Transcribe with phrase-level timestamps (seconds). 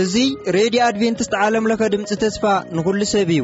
[0.00, 2.44] እዙይ ሬድዮ ኣድቨንትስት ዓለምለኸ ድምፂ ተስፋ
[2.78, 3.40] ንኹሉ ሰብ እዩ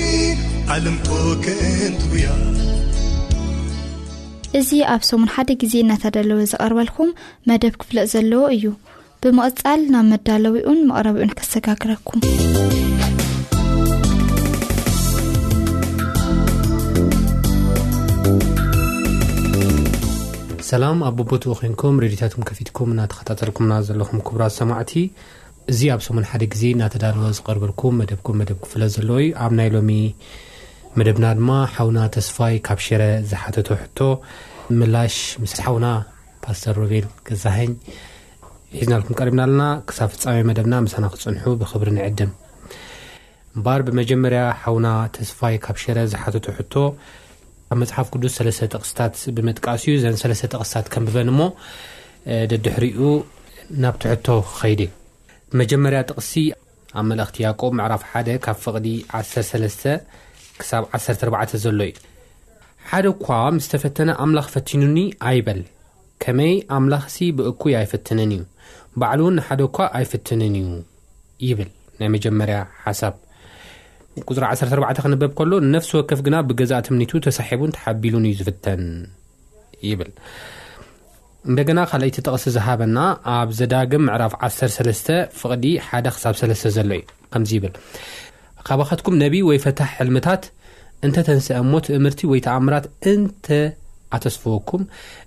[0.77, 2.31] ዓለምኮከንት ጉያ
[4.61, 7.13] እዙ ኣብ ሰሙን ሓደ ጊዜ እናተደለወ ዝቐርበልኩም
[7.51, 8.67] መደብ ክፍለጥ ዘለዎ እዩ
[9.25, 12.21] ብምቕፃል ናብ መዳለዊኡን መቕረቢኡን ክሰጋግረኩም
[20.83, 24.93] ላ ኣብ ብቦትኡ ኮይንኩም ረድታትኩ ከፊትኩም እናተከተልኩምና ዘለኹም ክቡራት ሰማዕቲ
[25.73, 29.91] እዚ ኣብ ሰሙን ሓደ ግዜ እናተዳልወ ዝቀርበልኩም መደብ መደብ ክፍለ ዘለዎ ዩ ኣብ ናይ ሎሚ
[30.99, 33.03] መደብና ድማ ሓውና ተስፋይ ካብ ሸረ
[33.33, 33.99] ዝሓተ ሕቶ
[34.79, 35.87] ምላሽ ምስ ሓውና
[36.47, 37.71] ፓስተር ሮቤል ገዛኝ
[38.79, 42.33] ሒዝናኩም ቀርና ኣለና ክሳብ ፍፃሚ መደና ሳና ክፅን ብክብሪ ዕድም
[43.59, 46.67] እባር ብመጀመርያ ሓውና ተስፋይ ካብ ሸረ ዝሓተ ሕ
[47.75, 51.45] ብመፅሓፍ ቅዱስ ሰለስተ ጥቕስታት ብምጥቃስ እዩ ዘን ሰለስተ ጥቕስታት ከምብበን ሞ
[52.51, 53.01] ደዲሕሪኡ
[53.83, 54.81] ናብ ትሕቶ ክኸይዲ
[55.61, 56.33] መጀመርያ ጥቕሲ
[56.99, 58.89] ኣብ መልእኽቲ ያቆብ መዕራፍ ሓደ ካብ ፍቕዲ
[59.21, 59.85] 13ለስተ
[60.61, 61.95] ክሳብ ዓ 4ር ዘሎ እዩ
[62.89, 64.99] ሓደ ኳ ምስተፈተነ ኣምላኽ ፈቲኑኒ
[65.31, 65.61] ኣይበል
[66.25, 68.43] ከመይ ኣምላኽ ሲ ብእኩይ ኣይፈትንን እዩ
[69.03, 70.71] ባዕሉ እውን ንሓደ ኳ ኣይፈትንን እዩ
[71.49, 71.71] ይብል
[72.01, 73.15] ናይ መጀመርያ ሓሳብ
[74.31, 78.83] ቁፅሪ 14 ክንበብ ከሎ ነፍሲ ወከፍ ግና ብገዛእ ትምኒቱ ተሳሒቡን ተሓቢሉን እዩ ዝፍተን
[79.89, 80.11] ይብል
[81.51, 82.99] እንደገና ካልይቲ ጠቕሲ ዝሃበና
[83.37, 85.09] ኣብ ዘዳግም ምዕራፍ 13ስተ
[85.41, 87.01] ፍቕዲ ሓደ ክሳብ ሰለስተ ዘሎ ዩ
[87.33, 87.75] ከምዚ ይብል
[88.69, 90.45] ካበኸትኩም ነብይ ወይ ፈታሕ ሕልምታት
[91.07, 93.47] እንተተንስአ ሞት እምርቲ ወይ ተኣምራት እንተ
[94.15, 94.83] ኣተስፈወኩም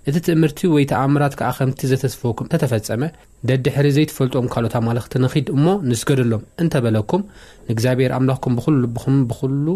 [0.08, 3.02] እቲ ትምርቲ ወይ ተኣእምራት ከዓ ከምቲ ዘተስፈወኩም ተተፈፀመ
[3.48, 7.22] ደድሕሪ ዘይትፈልጥዎም ካልኦት ማለክቲ ንክድ እሞ ንስገደሎም እንተበለኩም
[7.68, 9.66] ንእግዚኣብሔር ኣምላኽኩም ብኩሉ ብኹም ብኩሉ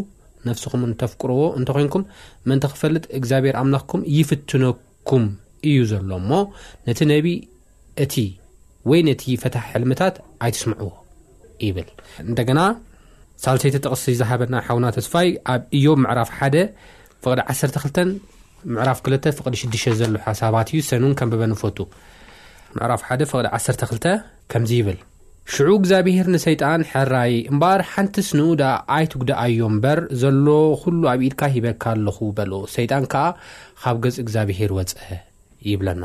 [0.48, 2.04] ነፍስኹም ተፍቅርዎ እንተኮንኩም
[2.50, 5.25] ምንተ ክፈልጥ እግዚኣብሔር ኣምላኽኩም ይፍትነኩም
[5.70, 6.31] እዩ ዘሎ እሞ
[6.88, 7.26] ነቲ ነቢ
[8.04, 8.14] እቲ
[8.90, 10.14] ወይ ነቲ ፈታሕ ሕልምታት
[10.44, 10.90] ኣይትስምዕዎ
[11.66, 11.88] ይብል
[12.31, 12.60] እንደገና
[13.42, 16.56] ሳልሰይቲ ጠቕሲ ዝሃበና ሓውና ተስፋይ ኣብ እዮም መዕራፍ ሓደ
[17.25, 17.96] ፍቅዲ 12ተ
[18.74, 21.78] ምዕራፍ 2ልተ ፍቕዲ ሽድሽተ ዘሎ ሓሳባት እዩ ሰንን ከም በበ ንፈቱ
[22.76, 24.06] ምዕራፍ ሓደ ፍቕዲ 12
[24.52, 24.98] ከምዚ ይብል
[25.52, 28.62] ሽዑ እግዚኣብሄር ንሰይጣን ሕራይ እምበር ሓንቲ ስንኡዳ
[28.96, 30.46] ኣይትጉዳኣዮ እምበር ዘሎ
[30.82, 33.24] ኩሉ ኣብ ኢድካ ሂበካ ኣለኹ በል ሰይጣን ከዓ
[33.82, 34.98] ካብ ገጽ እግዚኣብሄር ወፀ
[35.70, 36.04] ይብለና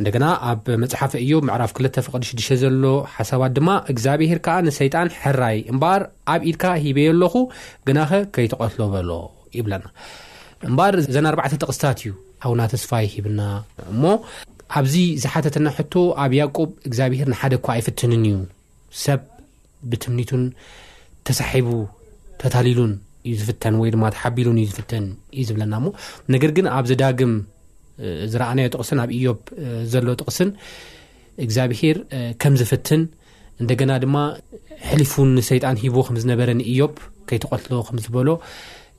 [0.00, 2.84] እንደገና ኣብ መፅሓፈ እዮ ምዕራፍ 2ተ ፍቕዲሽሽተ ዘሎ
[3.16, 6.02] ሓሳባት ድማ እግዚኣብሄር ከዓ ንሰይጣን ሕራይ እምበር
[6.34, 7.34] ኣብ ኢድካ ሂበየ ኣለኹ
[7.88, 9.10] ግናኸ ከይተቐትሎ በሎ
[9.58, 9.84] ይብለና
[10.66, 12.12] እምበር እዘና 4ዕተ ጥቕስታት እዩ
[12.44, 13.40] ኣቡና ተስፋይ ሂብና
[13.90, 14.02] እሞ
[14.78, 18.38] ኣብዚ ዝሓተተና ሕቶ ኣብ ያቆብ እግዚኣብሄር ንሓደ ኳ ኣይፍትንን እዩ
[19.04, 19.20] ሰብ
[19.90, 20.42] ብትምኒቱን
[21.28, 21.68] ተሳሒቡ
[22.40, 22.92] ተታሊሉን
[23.28, 25.06] እዩ ዝፍተን ወይ ድማ ተሓቢሉን እዩ ዝፍተን
[25.36, 25.92] እዩ ዝብለና ሞ
[26.34, 27.32] ነገር ግን ኣብዚዳግም
[28.32, 29.40] ዝረኣናዮ ጥቕስን ኣብ እዮፕ
[29.92, 30.50] ዘሎ ጥቕስን
[31.44, 31.96] እግዚኣብሄር
[32.42, 33.02] ከም ዝፍትን
[33.62, 34.16] እንደገና ድማ
[34.90, 36.96] ሕሊፉ ንሰይጣን ሂቦዎ ከም ዝነበረ ንእዮፕ
[37.28, 38.28] ከይተቆትሎዎ ከምዝበሎ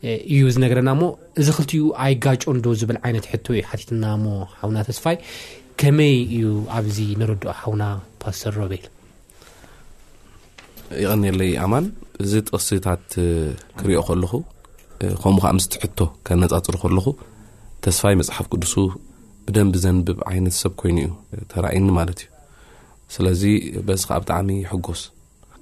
[0.08, 1.06] እዩ ዚነገረና ሞ
[1.40, 4.26] እዚ ክልቲኡ ኣይጋጮ ዶ ዝብል ዓይነት ሕቶ እዩ ሓትና ሞ
[4.60, 5.16] ሓውና ተስፋይ
[5.80, 6.46] ከመይ እዩ
[6.78, 7.84] ኣብዚ ነረድኦ ሓውና
[8.22, 8.84] ፓስተር ረበል
[11.04, 11.86] ይቀኒለይ ኣማን
[12.24, 13.06] እዚ ጥቕሲታት
[13.80, 14.32] ክሪኦ ከለኹ
[15.24, 16.00] ከምኡ ከ ምስቲ ሕቶ
[16.30, 17.06] ከነፃፅሩ ከለኹ
[17.88, 18.74] ተስፋይ መፅሓፍ ቅዱሱ
[19.48, 21.10] ብደንብ ዘንብብ ዓይነት ሰብ ኮይኑ ዩ
[21.52, 22.28] ተረእኒ ማለት እዩ
[23.16, 23.42] ስለዚ
[23.88, 25.02] በዚ ከዓ ብጣዕሚ ሕጎስ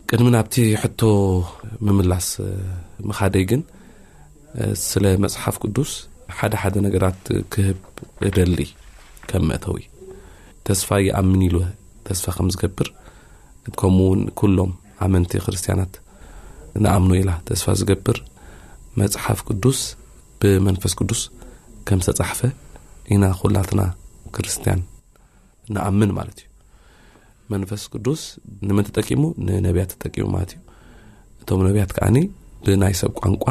[0.09, 0.55] ቅድሚ ናብቲ
[0.85, 1.01] ሕቶ
[1.87, 2.27] ምምላስ
[3.09, 3.61] መካደይ ግን
[4.89, 5.91] ስለ መፅሓፍ ቅዱስ
[6.37, 7.21] ሓደ ሓደ ነገራት
[7.53, 7.77] ክህብ
[8.37, 8.61] ደሊ
[9.29, 9.75] ከም መእተው
[10.67, 11.63] ተስፋ ይኣምን ይልወ
[12.07, 12.87] ተስፋ ከም ዝገብር
[13.79, 14.71] ከምኡውን ኩሎም
[15.05, 15.93] ኣመንቲ ክርስትያናት
[16.83, 18.17] ንኣምኖ ኢላ ተስፋ ዝገብር
[19.01, 19.79] መፅሓፍ ቅዱስ
[20.41, 21.21] ብመንፈስ ቅዱስ
[21.87, 22.41] ከም ዝተፃሕፈ
[23.15, 23.81] ኢና ኩላትና
[24.35, 24.81] ክርስትያን
[25.75, 26.45] ንኣምን ማለት እዩ
[27.53, 28.21] መንፈስ ቅዱስ
[28.67, 30.61] ንምን ተጠቂሙ ንነቢያት ተጠቂሙ ማለት እዩ
[31.41, 32.07] እቶም ነብያት ከዓ
[32.65, 33.43] ብናይ ሰብ ቋንቋ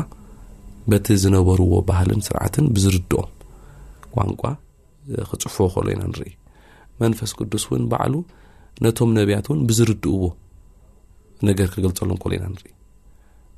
[0.92, 3.30] በቲ ዝነበርዎ ባህልን ስርዓትን ብዝርድኦም
[4.16, 4.42] ቋንቋ
[5.42, 6.32] ክፅፍዎ ከሎ ኢና ንርኢ
[7.02, 8.14] መንፈስ ቅዱስ እውን በዕሉ
[8.84, 10.22] ነቶም ነቢያት እውን ብዝርድእዎ
[11.48, 12.66] ነገር ክገልፀሎም ከሎ ኢናንርኢ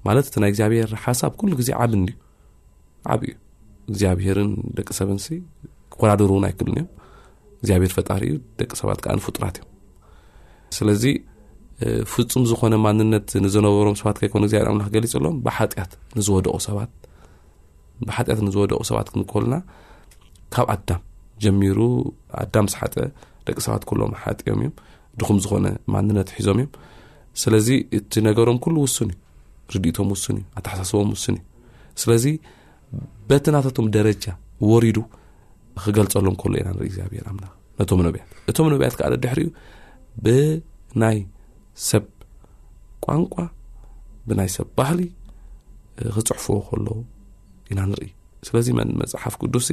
[0.07, 2.13] ማለት እቲ ናይ እግኣብሄር ሓሳብ ኩሉ ግዜ ዓብዩ
[3.15, 3.33] ዓብዩ
[3.91, 5.19] እግዚኣብሄርን ደቂ ሰብን
[5.95, 6.89] ክወዳደሩ እውን ኣይክብሉን እዮም
[7.61, 9.71] እግዚኣብሄር ፈጣሪ እዩ ደቂ ሰባት ከ ንፍጡራት እዮም
[10.79, 11.05] ስለዚ
[12.13, 14.31] ፍፁም ዝኮነ ማንነት ንዝነበሮም ሰባት ከይ
[14.95, 16.93] ገሊሎም ብሓጢያት ንዝወደቁ ሰባት
[18.07, 19.55] ብሓጢያት ንዝወደቁ ሰባት ክንከሉና
[20.55, 21.01] ካብ ኣዳም
[21.45, 21.79] ጀሚሩ
[22.43, 22.95] ኣዳም ስሓጠ
[23.47, 24.73] ደቂ ሰባት ኩሎም ሓጢዮም እዮም
[25.21, 26.71] ድኹም ዝኮነ ማንነት ሒዞም እዮም
[27.43, 27.69] ስለዚ
[27.99, 29.19] እቲ ነገሮም ኩሉ ውስን እዩ
[29.75, 31.45] ርድኢቶም ውስን እዩ ኣተሓሳስቦም ውስን እዩ
[32.03, 32.25] ስለዚ
[33.31, 34.25] በትናታቶም ደረጃ
[34.71, 34.99] ወሪዱ
[35.83, 37.47] ክገልፀሎም ከሎ ኢና ንርኢ ዘብሔር ምና
[37.81, 39.51] ነቶም ነብያት እቶም ነብያት ካኣ ድሕሪ ዩ
[40.25, 41.19] ብናይ
[41.89, 42.05] ሰብ
[43.07, 43.35] ቋንቋ
[44.31, 45.01] ብናይ ሰብ ባህሊ
[46.17, 46.93] ክፅሕፍዎ ከለዉ
[47.73, 48.07] ኢና ንርኢ
[48.47, 48.67] ስለዚ
[49.01, 49.67] መፅሓፍ ቅዱስ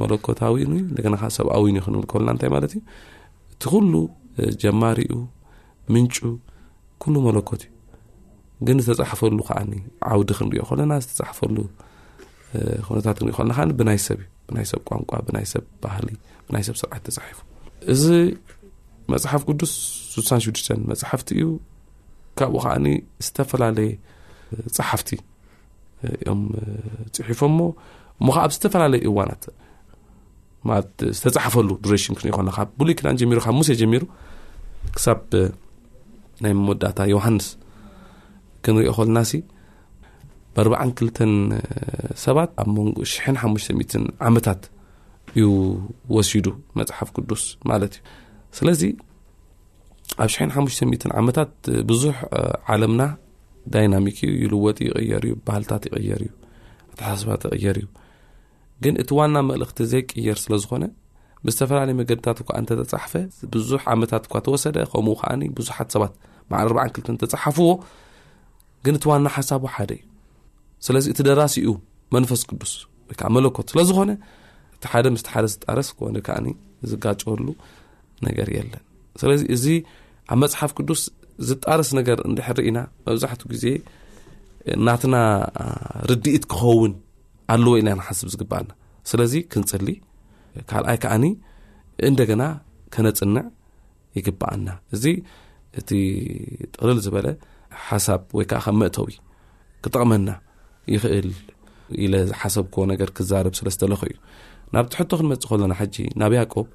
[0.00, 0.54] መለኮታዊ
[0.96, 2.80] ደና ሰብኣዊን እዩ ክንብል ከልና እንታይ ማለት እዩ
[3.54, 3.92] እቲ ኩሉ
[4.62, 5.12] ጀማሪኡ
[5.94, 6.06] ምን
[7.02, 7.72] ኩሉ መለኮት እዩ
[8.66, 9.58] ግን ዝተፃሓፈሉ ከዓ
[10.12, 11.56] ዓውዲ ክንሪዮ ለና ዝተፃሓፈሉ
[12.96, 16.08] ነታት ክሪ ለና ብናይ ሰብዩ ብናይ ሰብ ቋንቋ ብይ ሰብ ባህሊ
[16.46, 17.38] ብናይ ሰብ ስርዓት ተፉ
[17.94, 18.02] እዚ
[19.12, 19.72] መፅሓፍ ቅዱስ
[20.22, 21.46] 6ሳ6ሽተ መፅሓፍቲ እዩ
[22.38, 22.72] ካብኡ ከዓ
[23.26, 23.90] ዝተፈላለየ
[24.76, 25.10] ፀሓፍቲ
[26.28, 26.40] ዮም
[27.26, 27.60] ፅሒፎ ሞ
[28.20, 29.42] እሞከ ኣብ ዝተፈላለዩ እዋናት
[30.68, 30.78] ማ
[31.20, 33.06] ዝተፃሓፈሉ ድሬሽን ክሪ ና ካብ ብሉይ ክዳ
[33.44, 34.02] ካብ ሙሴ ጀሚሩ
[34.96, 35.18] ክሳብ
[36.44, 37.46] ናይ መወዳእታ ዮሃንስ
[38.64, 39.32] ክንሪኦ ኮልናሲ
[40.54, 41.18] ብ4 2ተ
[42.24, 42.88] ሰባት ኣብ መን
[43.42, 44.62] 50 ዓመታት
[45.40, 46.46] ይወሲዱ
[46.78, 48.04] መፅሓፍ ቅዱስ ማለት እዩ
[48.58, 48.82] ስለዚ
[50.24, 51.52] ኣብ ሽ50 ዓመታት
[51.90, 52.16] ብዙሕ
[52.74, 53.02] ዓለምና
[53.74, 54.64] ዳይናሚክ ይልወ
[55.04, 56.32] ይየር እዩ ባህልታት ይየር እዩ
[57.00, 57.86] ትሓሰባት ይየር እዩ
[58.84, 60.84] ግን እቲ ዋና መልእክቲ ዘይቅየር ስለዝኮነ
[61.46, 62.44] ብዝተፈላለየ መገድታት እ
[62.74, 63.12] እተተፃሓፈ
[63.54, 66.14] ብዙሕ ዓመታት እ ተወሰደ ከም ከ ብዙሓት ሰባት
[66.62, 67.68] 4 2ተ ተፅሓፍዎ
[68.84, 70.04] ግን እቲ ዋና ሓሳብ ሓደ እዩ
[70.86, 71.70] ስለዚ እቲ ደራሲኡ
[72.16, 72.72] መንፈስ ቅዱስ
[73.08, 74.10] ወይዓ መለኮት ስለዝኾነ
[74.76, 75.88] እቲ ሓደ ምስ ሓደ ዝጣረስ
[76.90, 77.48] ዝጋጨበሉ
[78.26, 78.82] ነገር የለን
[79.20, 79.64] ስለዚ እዚ
[80.32, 81.00] ኣብ መፅሓፍ ቅዱስ
[81.48, 83.64] ዝጣረስ ነገር እንድሕር ኢና መብዛሕትኡ ግዜ
[84.86, 85.16] ናትና
[86.10, 86.92] ርድኢት ክኸውን
[87.54, 88.70] ኣለዎ ኢልና ንሓስብ ዝግባኣና
[89.10, 89.86] ስለዚ ክንፅሊ
[90.70, 91.24] ካልኣይ ከዓኒ
[92.08, 92.42] እንደገና
[92.94, 93.44] ከነፅንዕ
[94.18, 95.04] ይግባኣና እዚ
[95.80, 95.90] እቲ
[96.72, 97.26] ጥቕልል ዝበለ
[97.86, 99.10] ሓሳብ ወይ ከዓ ከም መእተዊ
[99.84, 100.28] ክጠቕመና
[100.94, 101.30] ይክእል
[102.04, 104.16] ኢለ ዝሓሰብኮዎ ነገር ክዛርብ ስለዝተለኽ እዩ
[104.74, 106.66] ናብቲ ሕቶ ክንመፅእ ከለና ሕጂ ናብ ያቆብ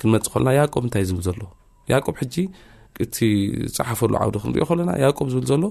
[0.00, 1.48] ክንመፅእ ከለና ያቆብ እንታይ ዝ ዘለዎ
[1.92, 2.44] ያቆ ጂ
[3.04, 3.16] እቲ
[3.76, 5.64] ፀሓፈሉ ዓውዶ ክንሪኦ ከለና ያቆብ ዝብል ዘሎ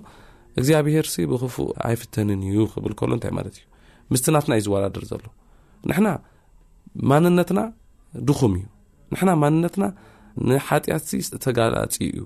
[0.59, 3.63] እግዚኣብሄር ሲ ብክፉእ ኣይፍተንን እዩ ክብል ከሎ እንታይ ማለት እዩ
[4.13, 5.23] ምስ ናትና እዩ ዝወዳደር ዘሎ
[5.89, 6.07] ንሕና
[7.11, 7.59] ማንነትና
[8.29, 8.65] ድኹም እዩ
[9.13, 9.83] ንሕና ማንነትና
[10.49, 11.13] ንሓጢኣትሲ
[11.45, 12.19] ተጋላፂ እዩ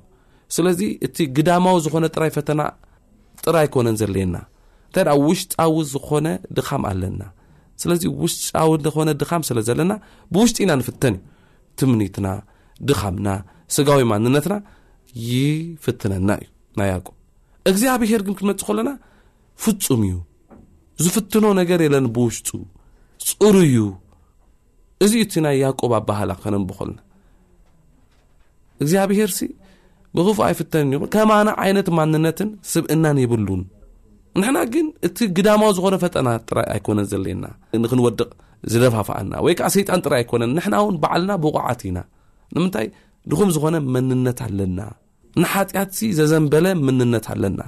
[0.56, 2.62] ስለዚ እቲ ግዳማዊ ዝኾነ ጥራይ ፈተና
[3.46, 4.38] ጥራይ ኮነን ዘለየና
[4.90, 7.22] እንታይ ውሽጣዊ ዝኾነ ድኻም ኣለና
[7.82, 9.94] ስለዚ ውሽፃዊ እተኾነ ድኻም ስለ ዘለና
[10.36, 11.24] ብውሽጢ ኢና ንፍተን እዩ
[11.80, 12.28] ትምኒትና
[12.90, 13.28] ድኻምና
[13.76, 14.54] ስጋዊ ማንነትና
[15.24, 16.48] ይፍትነና እዩ
[16.80, 17.08] ናይ ያቆ
[17.70, 18.90] እግዚኣብሄር ግን ክትመፅእ ከሎና
[19.64, 20.16] ፍፁም እዩ
[21.04, 22.48] ዝፍትኖ ነገር የለኒ ብውሽጡ
[23.30, 23.78] ፅሩእዩ
[25.06, 27.00] እዚቲ ናይ ያቆብ ኣባህላ ከነንብኮልና
[28.84, 29.42] እግዚኣብሄር ሲ
[30.18, 33.64] ብክፉ ኣይፍትን እዮ ከማና ዓይነት ማንነትን ስብእናን የብሉን
[34.42, 37.46] ንሕና ግን እቲ ግዳማዊ ዝኾነ ፈጠና ጥራይ ኣይኮነን ዘለየና
[37.84, 38.30] ንክንወድቕ
[38.72, 42.00] ዝለፋፍኣና ወይ ከዓ ሰይጣን ጥራይ ኣይኮነን ንሕናእውን በዓልና ብቑዓት ኢና
[42.56, 42.88] ንምንታይ
[43.32, 44.80] ድኹም ዝኾነ መንነት ኣለና
[45.42, 47.62] ንሓጢኣት ዘዘንበለ መንነት ኣለና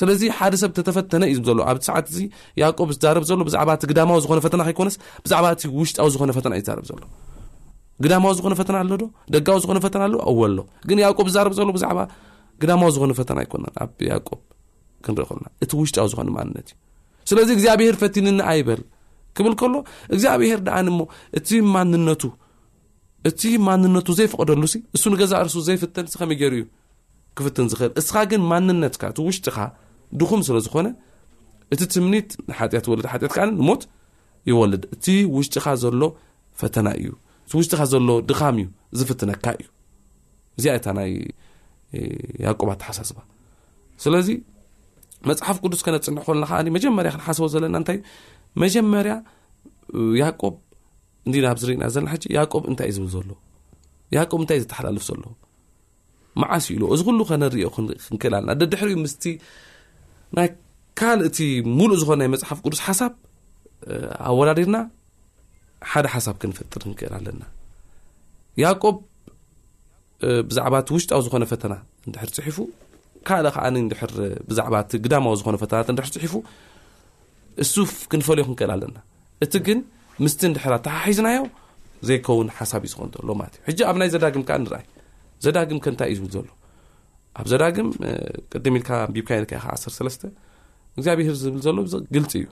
[0.00, 2.22] ስለዚ ሓደ ሰብ ተተፈተነ እዩ ዘሎ ኣብዚ ሰዓት ዚ
[2.62, 7.00] ያቆብ ዝዛርብ ዘሎ ብዛዕባእ ግዳማዊ ዝኾነ ፈተና ከይኮነስ ብዛዕባ እቲ ውሽጣዊ ዝኾነ ፈተና እዩርብ ዘሎ
[8.04, 9.04] ግዳማዊ ዝኾነ ፈተና ኣሎዶ
[9.34, 10.56] ደጋዊ ዝኾነ ፈተና ሎ ኣወሎ
[10.90, 11.98] ግን ያቆብ ዝዛርብ ዘሎ ብዛዕባ
[12.64, 14.28] ግዳማዊ ዝኮነ ፈተና ይኮነን ኣብ ያቆ
[15.06, 16.76] ክንሪኢ ክሉና እቲ ውሽጣዊ ዝኮነ ማንነት እዩ
[17.30, 18.82] ስለዚ እግዚኣብሄር ፈቲንና ኣይበል
[19.38, 19.74] ክብል ከሎ
[20.14, 21.02] እግዚኣብሄር ደኣኒ ሞ
[21.38, 22.22] እቲ ማንነቱ
[23.28, 24.62] እቲ ማንነቱ ዘይፍቅደሉ
[24.96, 26.62] እሱ ንገዛርሱ ዘይፍትን ከመይ ገይሩዩ
[27.38, 29.56] ክፍትን ዝክእል እስኻ ግን ማንነትካ እቲ ውሽጢኻ
[30.20, 30.88] ድኹም ስለዝኮነ
[31.74, 33.82] እቲ ትምኒት ንሓጢት ወሓጢትካ ንሞት
[34.50, 36.02] ይወልድ እቲ ውሽጢኻ ዘሎ
[36.62, 37.08] ፈተና እዩ
[37.46, 38.66] እቲ ውሽጢኻ ዘሎ ድኻም ዩ
[39.00, 39.66] ዝፍትነካ እዩ
[40.60, 41.12] እዚታ ናይ
[42.46, 43.18] ያቆብ ኣተሓሳስባ
[44.04, 44.28] ስለዚ
[45.30, 48.02] መፅሓፍ ቅዱስ ከነፅንዕ ዓ መጀመርያ ክንሓስቦ ዘለና ንታይእዩ
[48.64, 49.14] መጀመርያ
[50.22, 50.42] ያቆ
[51.26, 53.36] እንዲ ኣብ ዝርእና ዘና ሕ ያቆ እንታይእ ዝብል ዘለዎ
[54.30, 55.30] ቆ እንታይ ዝተሓላልፍ ዘሎዎ
[56.42, 59.14] መዓስ ኢሉ እዚ ኩሉ ከነሪዮ ክንክእል ለና ደድሕሪ ምስ
[60.38, 60.48] ናይ
[61.00, 61.38] ካልእቲ
[61.78, 63.12] ሙሉእ ዝኮነ ናይ መፅሓፍ ቅዱስ ሓሳብ
[64.30, 64.76] ኣወላዲርና
[65.92, 67.42] ሓደ ሓሳብ ክንፈጥር ክክእል ኣለና
[68.62, 68.96] ያቆብ
[70.50, 71.74] ብዛዕባቲ ውሽጣዊ ዝኮነ ፈተና
[72.28, 72.58] ር ፅፉ
[73.28, 73.68] ካልእ ዓ
[74.50, 74.74] ብዛዕባ
[75.04, 75.84] ግዳማዊ ዝኮነፈተናር
[76.24, 76.34] ፅፉ
[77.62, 78.96] እሱፍ ክንፈልዩ ክንክእል ኣለና
[79.44, 79.78] እቲ ግን
[80.24, 81.38] ምስ እንድሕራ ተሓሒዝናዮ
[82.08, 84.84] ዘይከውን ሓሳብ እዩ ዝኾኑ ዘሎ ማለት እዩ ሕጂ ኣብ ናይ ዘዳግም ካ ንርአይ
[85.44, 86.48] ዘዳግም ከ ንታይ እዩ ዝብል ዘሎ
[87.38, 87.88] ኣብ ዘዳግም
[88.52, 89.30] ቅዲሚ ልካ ቢብካ
[89.74, 89.90] 1ሰ
[90.96, 92.46] እግዚኣብሄር ዝብል ዘሎግልፂ እዩ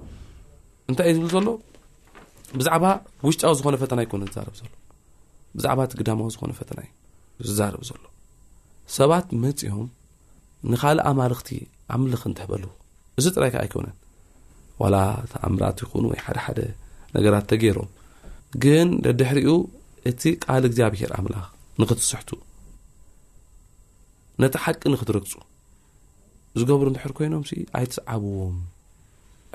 [0.91, 1.49] እንታይ እዩ ዝብል ዘሎ
[2.61, 2.85] ብዛዕባ
[3.27, 4.69] ውሽጫዊ ዝኮነ ፈተና ይኮነ ዝር ዘሎ
[5.57, 6.91] ብዛዕባ ትግዳማዊ ዝኾነ ፈተና እዩ
[7.49, 8.03] ዝዛረብ ዘሎ
[8.99, 9.89] ሰባት መፅኦም
[10.73, 11.49] ንካልእ ኣማርኽቲ
[11.95, 12.65] ኣብምልኽ እንትሕበሉ
[13.21, 13.95] እዚ ጥራይከ ኣይከነን
[14.83, 14.97] ዋላ
[15.47, 16.59] ኣምራት ይኹኑ ወይ ሓደሓደ
[17.17, 17.89] ነገራት ተገይሮም
[18.65, 18.89] ግን
[19.21, 19.51] ድሕሪኡ
[20.11, 21.45] እቲ ቃል እግዚኣብሔር ኣምላኽ
[21.83, 22.31] ንኽትስሕት
[24.43, 25.33] ነቲ ሓቂ ንክትረግፁ
[26.59, 27.43] ዝገብሩ እድሕር ኮይኖም
[27.79, 28.57] ኣይትስዓብዎም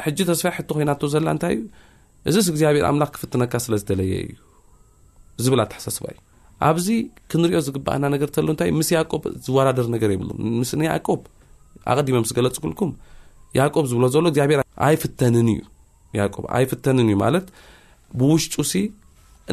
[0.06, 1.64] ሕጂ ተስፋ ሕቲ ኮይናቶ ዘላ እንታይ እዩ
[2.40, 4.36] እዚስ እግኣብሔር ምላኽ ክፍትነካ ስለ ዝደለየየ እዩ
[5.44, 6.18] ዝብል ተሓሳስባእዩ
[6.70, 6.88] ኣብዚ
[7.32, 10.30] ክንሪኦ ዝግባአና ነገር እንተሎ ንታይእ ምስ ያቆብ ዝወዳደር ነገር የብሉ
[10.62, 11.22] ምስንያቆብ
[11.94, 12.92] ኣቐዲሞም ስገለፅ ግልኩም
[13.60, 15.60] ያቆብ ዝብሎ ዘሎ ግዚኣብር ኣይፍተንን እዩ
[16.20, 16.24] ያ
[16.58, 17.48] ኣይፍተንን እዩ ማለት
[18.20, 18.82] ብውሽጡ ሲ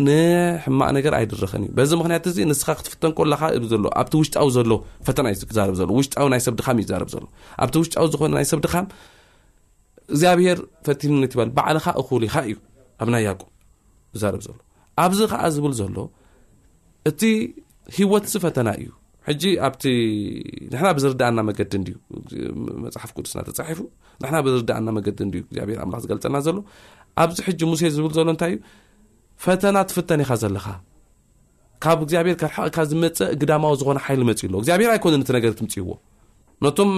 [0.05, 3.33] ንሕማቕ ነገር ኣይድረኸን እዩ በዚ ምክንያት እዚ ንስኻ ክትፍተን ካሎ
[4.03, 4.71] ኣብቲ ውሽጣዊ ዘሎ
[5.07, 7.25] ፈተና ይዛርብ ዘሎ ውሽጣዊ ናይ ሰብድኻም እይዛረብ ዘሎ
[7.65, 8.87] ኣብቲ ውሽጣዊ ዝኾነ ናይ ሰብ ድኻም
[10.13, 12.57] እግዚኣብሄር ፈትነት ይበል በዕልኻ እሉ ኢኻ እዩ
[13.03, 13.41] ኣብናይ ያቁ
[14.17, 14.57] ይዛርብ ዘሎ
[15.05, 15.97] ኣብዚ ከዓ ዝብል ዘሎ
[17.11, 17.21] እቲ
[17.97, 18.89] ሂወት ዚ ፈተና እዩ
[19.29, 19.85] ሕጂ ኣብቲ
[20.73, 21.91] ንሕና ብዝርዳእና መገዲ ንዩ
[22.85, 23.79] መፅሓፍ ቅዱስና ተፃሒፉ
[24.23, 26.57] ንሕና ብዝርዳእና መገዲ ዩ እግኣብር ምላኽ ዝገልፀና ዘሎ
[27.23, 28.59] ኣብዚ ሕጂ ሙሴ ዝብል ዘሎ እንታይ እዩ
[29.45, 30.67] ፈተና ትፍተን ኢኻ ዘለኻ
[31.85, 35.89] ካብ እግኣብሔር ካሓቕካ ዝመፀእ ግዳማዊ ዝኮነ ሓይሊ መፂእዩ ለ እግዚኣብሔር ኣይኮኑ እ ነገር ትምፅይዎ
[36.65, 36.91] ነቶም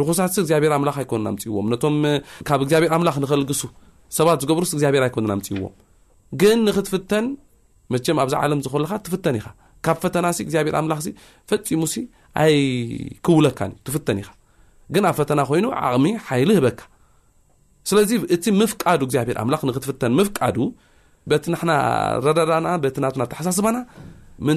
[0.00, 1.68] ርኩሳትሲ እግዚብሔር ምላ ኣይኮኑ ምፅእዎም
[2.48, 3.62] ካብ እግዚኣብሔር ኣምላኽ ንኽልግሱ
[4.18, 5.74] ሰባት ዝገብርስ እግዚኣብሔር ኣይኮን ምፅይዎም
[6.42, 7.26] ግን ንክትፍተን
[7.94, 9.46] መቸም ኣብዚ ዓለም ዝክሉካ ትፍተን ኢኻ
[9.86, 11.00] ካብ ፈተናሲ እግዚኣብሄር ኣምላክ
[11.50, 11.94] ፈፂሙሲ
[12.44, 12.54] ኣይ
[13.26, 14.24] ክውለካዩ ትፍተን ኢ
[14.94, 16.80] ግን ኣብ ፈተና ኮይኑ ዓቕሚ ሓይሊ ህበካ
[17.90, 20.40] ስለዚ እቲ ምፍቃዱ እግዚኣብሄር ም ክትፍን ምፍቃ
[21.32, 21.38] በ
[22.26, 22.66] ረዳዳና
[23.32, 23.76] ተሓሳስባና
[24.46, 24.54] ም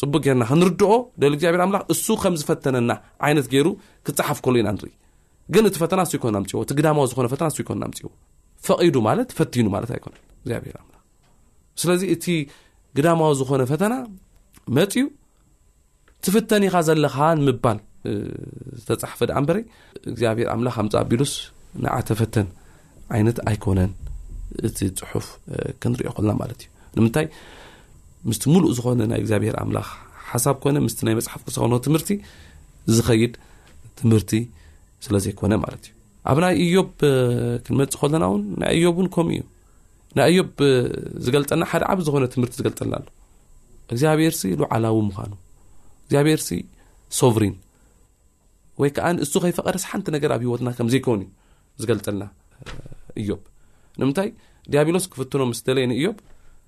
[0.00, 0.92] ፅቡቅ ና ክንርድኦ
[1.22, 2.90] ብርም እሱ ከምዝፈተነና
[3.30, 3.68] ይነት ገሩ
[4.06, 4.92] ክሓፍ ሉ ኢና ኢ
[5.54, 6.02] ግ እቲ ፈና
[6.38, 7.14] ናፅዎ ግዳማዊ ዝ
[8.66, 9.10] ፅዎ ማ
[11.82, 12.26] ፈስ እቲ
[12.96, 13.94] ግዳማዊ ዝኾነ ፈና
[14.78, 15.02] መፅኡ
[16.26, 17.78] ትፍተኒ ኢኻ ዘለኻ ንምባል
[18.84, 19.58] ዝተፃሓፈ ድ በሪ
[20.10, 21.32] እግዚኣብሄር ኣምላኽ ኣምፃ ኣቢሉስ
[21.84, 22.48] ንዓተፈተን
[23.16, 23.92] ዓይነት ኣይኮነን
[24.68, 25.26] እቲ ፅሑፍ
[25.82, 27.26] ክንሪኦ ኮልና ማለት እዩ ንምንታይ
[28.30, 29.88] ምስ ሙሉእ ዝኮነ ናይ እግዚኣብሄር ኣምላኽ
[30.30, 31.48] ሓሳብ ኮነ ምስ ናይ መፅሓፍኮ
[31.86, 32.10] ትምህርቲ
[32.96, 33.32] ዝኸይድ
[34.00, 34.32] ትምህርቲ
[35.04, 36.90] ስለ ዘይኮነ ማለት እዩ ኣብ ናይ እዮብ
[37.66, 39.44] ክንመፅእ ከለና እውን ናይ እዮብ ውን ከምኡ እዩ
[40.18, 40.50] ናይ እዮብ
[41.24, 43.06] ዝገልጠና ሓደ ዓብ ዝኮነ ትምህርቲ ዝገልጠና ሎ
[43.94, 45.32] እግዚኣብሄርሲ ሉዓላዊ ምኳኑ
[46.04, 46.48] እግዚኣብሄርሲ
[47.20, 47.54] ሶቭሬን
[48.80, 51.26] ወይ ከዓእሱ ከይፈቐረስ ሓንቲ ነገር ኣብ ሂወትና ከምዘይኮንዩ
[51.82, 52.24] ዝገልፀልና
[53.20, 53.40] እዮብ
[54.00, 54.28] ንምንታይ
[54.72, 56.16] ዲያብሎስ ክፍትኖ ምስ ደለየኒእዮብ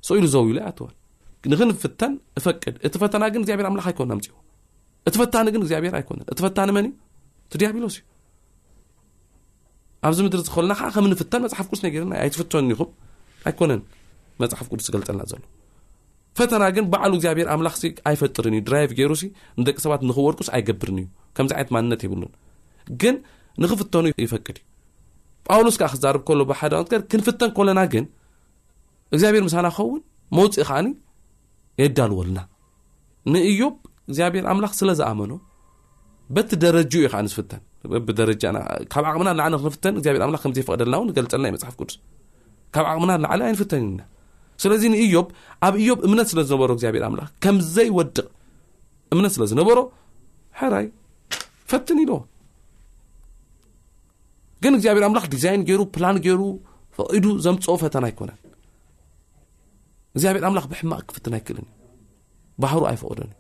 [0.07, 0.93] ሰ ኢሉ ዘው ኢሉ ኣትዋል
[1.52, 4.35] ንክንፍተን እፈቅድ እቲ ፈተና ግን ብር ምላክ ኣይኮ ምፅዎ
[5.09, 6.87] እቲ ፈታኒ ግን እግዚኣብሄር ኣይኮነ እቲ ፈታኒ መኒ
[7.52, 8.02] ቲ ድያብሎስ እዩ
[10.09, 12.91] ኣብዚ ምድሪ ዝኸልና ከ ከምንፍተን መፅሓፍ ቅዱስ ገርና ኣይትፍትኒይኹም
[13.50, 13.81] ኣይኮነን
[14.43, 15.41] መፅሓፍ ቅዱስ ዝገልጠልና ዘሎ
[16.39, 17.75] ፈተና ግን በዕሉ እግዚኣብሔር ምላኽ
[18.09, 19.12] ኣይፈጥርን እዩ ድራይቭ ገይሩ
[19.61, 22.23] ንደቂ ሰባት ንክወርቁስ ኣይገብርን እዩ ከምዚ ዓይነት ማንነት ይብሉ
[23.03, 23.17] ግን
[23.62, 24.62] ንክፍተኑ ይፈቅድ እዩ
[25.49, 28.05] ጳውሎስ ከ ክዛርብ ሎ ብሓዊር ክንፍተን ኮለና ግን
[29.15, 30.01] እግዚኣብሔር ምሳ ክኸውን
[30.39, 30.89] መውፅኢ ከዓኒ
[31.83, 32.39] የዳልወልና
[33.35, 33.62] ንእዮ
[34.09, 35.33] እግዚኣብሔር ኣምላኽ ስለዝኣመኖ
[36.37, 37.61] በቲ ደረጁ ዩ ንዝፍን
[38.95, 39.31] ካብ ቕና
[39.65, 41.97] ፍ ግብር ከምዘይፈቅደልና እው ንገልፀልና የ መፅሓፍ ቅዱስ
[42.75, 44.03] ካብ ቕምና ንዕ ኣይንፍተን ና
[44.62, 45.26] ስለዚ ንእዮብ
[45.66, 48.16] ኣብ እዮብ እምነት ስለዝነበሮ እግዚብሔር ምላክ ከምዘይወድቕ
[49.14, 49.78] እምነት ስለዝነበሮ
[50.61, 50.87] ሕራይ
[51.71, 52.19] ፍትን ኢለዎ
[54.64, 56.42] ግን እግዚኣብሔር ምላክ ዲዛይን ገይሩ ፕላን ገይሩ
[56.99, 58.38] ፈቂዱ ዘምፀኦ ፈተና ይኮነን
[60.14, 61.73] እግዚኣብሔር ምላክ ብሕማቅ ክፍትን ኣይክእልን ዩ
[62.64, 63.38] ባህሩ ኣይፈቅዶን እዩ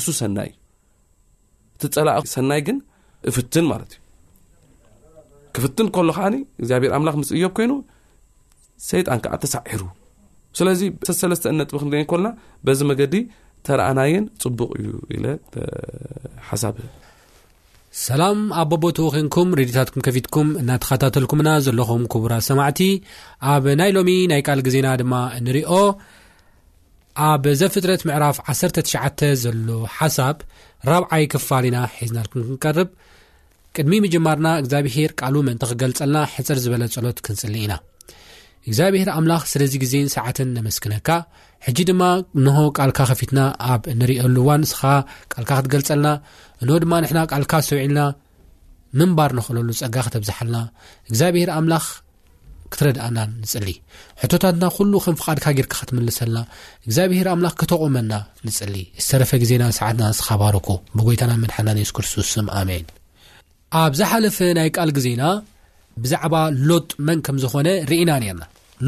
[0.00, 2.78] እሱ ሰናይ እዩ እቲ ፀላእ ሰናይ ግን
[3.30, 4.02] እፍትን ማለት እዩ
[5.56, 6.26] ክፍትን ከሎ ከዓ
[6.60, 7.72] እግዚኣብሔር ምላክ ምስ እዮብ ኮይኑ
[8.90, 9.82] ሰይጣን ከዓ ተሳዒሩ
[10.58, 10.80] ስለዚ
[11.20, 12.28] ሰለስተነጥ ክንገአየንኮልና
[12.66, 13.14] በዚ መገዲ
[13.66, 15.18] ተረኣናየን ፅቡቕ እዩ ኢ
[16.48, 16.76] ሓሳብብ
[18.06, 22.80] ሰላም ኣቦቦቲ ወኮንኩም ሬድዮታትኩም ከፊትኩም እናተኸታተልኩምና ዘለኹም ክቡራ ሰማዕቲ
[23.52, 25.14] ኣብ ናይ ሎሚ ናይ ካል ግዜና ድማ
[25.46, 25.70] ንሪኦ
[27.28, 29.58] ኣብ ዘፍጥረት ምዕራፍ 1ትሽተ ዘሎ
[29.96, 30.36] ሓሳብ
[30.90, 32.90] ራብዓይ ክፋል ኢና ሒዝናልኩም ክንቀርብ
[33.78, 37.74] ቅድሚ ምጀማርና እግዚኣብሄር ቃል መእንቲ ክገልፀልና ሕፅር ዝበለ ጸሎት ክንፅሊ ኢና
[38.68, 41.08] እግዚኣብሄር ኣምላኽ ስለዚ ግዜን ሰዓትን ነመስክነካ
[41.66, 42.00] ሕጂ ድማ
[42.44, 43.40] ንሆ ካልካ ከፊትና
[43.72, 44.80] ኣብ ንሪሉ ዋን ንስኻ
[45.32, 46.06] ካ ክትገልፀልና
[46.64, 46.92] እሆ ድማ
[47.52, 47.98] ካ ሰውልና
[49.00, 50.56] ንባር ንክእለሉ ፀጋ ክብዝሓልና
[51.10, 51.66] እግኣብሄር ኣም
[52.74, 53.54] ክትረድኣና ንፅ
[54.32, 54.56] ቶታት
[55.22, 56.36] ፍድካካ ክትምሰና
[56.88, 58.12] ግኣብሄር ኣም ክተቆመና
[58.48, 58.58] ንፅ
[59.08, 62.60] ዝረፈ ግዜና ትተሱክስ ኣ
[63.82, 65.22] ኣብዝሓለፈ ናይ ቃል ግዜና
[66.02, 66.24] ብዛዕ
[66.68, 67.68] ሎጥ መን ከምዝኮነ
[68.04, 68.40] እና ነና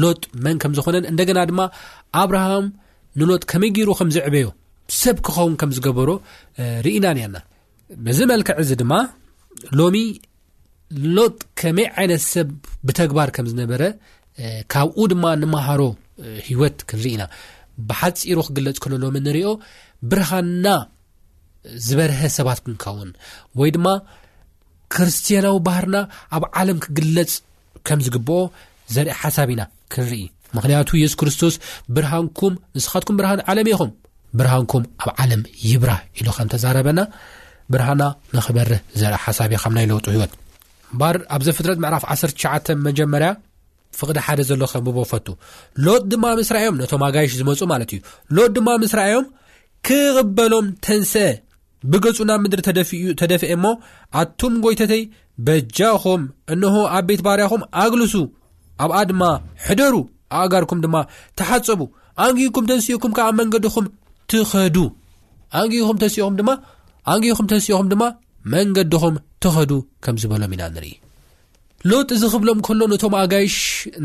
[0.03, 1.61] ሎጥ መን ከም ዝኾነን እንደገና ድማ
[2.21, 2.65] ኣብርሃም
[3.19, 4.47] ንሎጥ ከመይ ገይሩ ከም ዝዕበዮ
[5.01, 6.09] ሰብ ክኸውን ከም ዝገበሮ
[6.85, 7.35] ርኢና ንአና
[8.05, 8.93] ብዚመልክዕ እዚ ድማ
[9.79, 9.97] ሎሚ
[11.17, 12.47] ሎጥ ከመይ ዓይነት ሰብ
[12.87, 13.81] ብተግባር ከም ዝነበረ
[14.73, 15.81] ካብኡ ድማ ንምሃሮ
[16.47, 17.23] ሂወት ክንርኢኢና
[17.89, 19.49] ብሓፂሩ ክግለፅ ከለሎም ንሪኦ
[20.11, 20.67] ብርሃንና
[21.87, 23.09] ዝበርሀ ሰባት ክንከውን
[23.59, 23.87] ወይ ድማ
[24.93, 25.97] ክርስትያናዊ ባህርና
[26.35, 27.31] ኣብ ዓለም ክግለፅ
[27.87, 28.37] ከም ዝግብኦ
[28.95, 29.61] ዘርኢ ሓሳብ ኢና
[29.93, 30.15] ክርኢ
[30.57, 31.55] ምክንያቱ የሱ ክርስቶስ
[31.95, 33.91] ብርሃንኩም ንስኻትኩም ብርሃን ዓለም ኢኹም
[34.39, 36.99] ብርሃንኩም ኣብ ዓለም ይብራህ ኢሉ ከም ተዛረበና
[37.73, 38.03] ብርሃና
[38.37, 40.31] ንኽበርህ ዘርኢ ሓሳቢ እ ካብ ናይ ለውጡ ሂወት
[41.01, 42.53] ባር ኣብዘ ፍጥረት ምዕራፍ 1ሸዓ
[42.87, 43.29] መጀመርያ
[43.99, 45.27] ፍቕዲ ሓደ ዘሎ ከም ብቦፈቱ
[45.85, 47.99] ሎት ድማ ምስ ራኣዮም ነቶም ኣጋይሽ ዝመፁ ማለት እዩ
[48.37, 49.25] ሎጥ ድማ ምስራኣዮም
[49.87, 51.23] ክቕበሎም ተንስአ
[51.91, 52.79] ብገፁ ናብ ምድሪ ተደ
[53.21, 53.65] ተደፍአ እሞ
[54.21, 55.03] ኣቱም ጎይተተይ
[55.47, 56.23] በጃኹም
[56.53, 58.13] እንሆ ኣብ ቤት ባርያኹም ኣግልሱ
[58.83, 59.23] ኣብኣ ድማ
[59.67, 59.93] ሕደሩ
[60.37, 60.95] ኣብኣጋርኩም ድማ
[61.39, 61.79] ተሓፀቡ
[62.25, 63.85] ኣንጊኩም ተንስእኩም ከብዓ መንገድኹም
[64.31, 64.77] ትኸዱ
[65.59, 66.49] ኣንኹም ተንስኹም ድማ
[67.11, 68.03] ኣንኹም ተንስኢኹም ድማ
[68.53, 69.71] መንገድኹም ትኸዱ
[70.05, 70.91] ከም ዝበሎም ኢና ንርኢ
[71.89, 73.55] ሎወጥ ዝኽብሎም ከሎ ነቶም ኣጋይሽ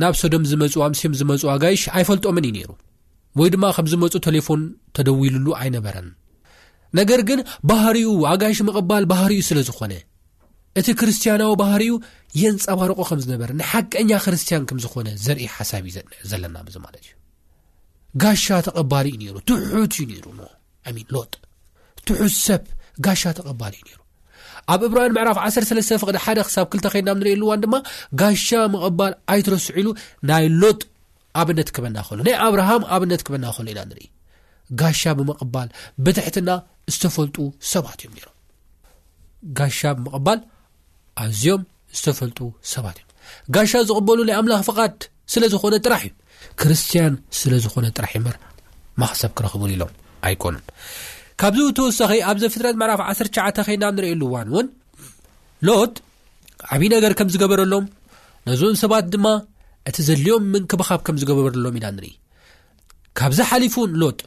[0.01, 2.71] ናብ ሶዶም ዝመፁ ኣምስዮም ዝመፁ ኣጋይሽ ኣይፈልጦምን እዩ ነይሩ
[3.41, 4.63] ወይ ድማ ከም ዝመፁ ቴሌፎን
[4.97, 6.09] ተደው ሉሉ ኣይነበረን
[6.99, 9.93] ነገር ግን ባህርኡ ኣጋይሽ ምቕባል ባህርኡ ስለዝኾነ
[10.81, 11.97] እቲ ክርስትያናዊ ባህር ኡ
[12.43, 17.13] የንፀባርቆ ከም ዝነበረ ንሓቀኛ ክርስትያን ከም ዝኾነ ዘርኢ ሓሳብ እዩዘለና ምዚ ማለት እዩ
[18.23, 20.43] ጋሻ ተቐባል እዩ ነይሩ ትሑት እዩ ነሩ ሞ
[20.97, 21.33] ሚን ሎጥ
[22.09, 22.65] ትሑት ሰብ
[23.07, 24.01] ጋሻ ተቐባል እዩ ነይሩ
[24.73, 27.75] ኣብ እብራኣን ምዕራፍ 13 ፍቅዲ ሓደ ክሳብ ክልተ ኸድናም ንሪኢ ሉዋን ድማ
[28.21, 29.89] ጋሻ ምቕባል ኣይትረስዑ ኢሉ
[30.31, 30.81] ናይ ሎጥ
[31.43, 34.07] ኣብነት ክበናክእሉ ናይ ኣብርሃም ኣብነት ክበና ክእሉ ኢና ንርኢ
[34.81, 35.69] ጋሻ ብምቕባል
[36.05, 36.51] ብትሕትና
[36.95, 37.37] ዝተፈልጡ
[37.73, 38.35] ሰባት እዮም ነይሮም
[39.61, 40.39] ጋሻ ብምቕባል
[41.23, 41.63] ኣዝዮም
[41.99, 42.39] ዝተፈልጡ
[42.75, 43.11] ሰባት እዮም
[43.55, 44.95] ጋሻ ዝቕበሉ ናይ ኣምላኽ ፍቓድ
[45.33, 46.13] ስለ ዝኾነ ጥራሕ እዩ
[46.61, 48.37] ክርስትያን ስለ ዝኾነ ጥራሕ ምር
[49.03, 49.93] ማክሰብ ክረክቡን ኢሎም
[50.29, 50.65] ኣይኮኑን
[51.43, 54.67] ካብዚ ተወሳኺ ኣብ ዘፈትራት መዕራፍ 1ሸተ ኸይና ንሪእሉ ዋን እውን
[55.69, 55.95] ሎጥ
[56.75, 57.87] ዓብዪ ነገር ከም ዝገበረሎም
[58.49, 59.27] ነዚን ሰባት ድማ
[59.91, 62.11] እቲ ዘድልዮም ምንክብኻብ ከም ዝገበረሎም ኢና ንርኢ
[63.19, 64.21] ካብዚሓሊፉን ሎጥ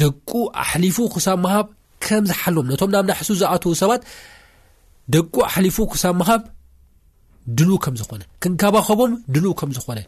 [0.00, 0.30] ደቁ
[0.62, 1.66] ኣሕሊፉ ክሳብ ምሃብ
[2.06, 4.02] ከም ዝሓልዎም ነቶም ናብ ናሕሱ ዝኣትዉ ሰባት
[5.14, 6.42] ደቁ ሓሊፉ ክሳምሃብ
[7.58, 9.98] ድልኡ ከም ዝኾነ ክንከባኸቦም ድልኡ ከም ዝኾነ